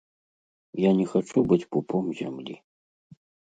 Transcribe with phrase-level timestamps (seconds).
[0.83, 2.59] Я не хачу быць пупом зямлі.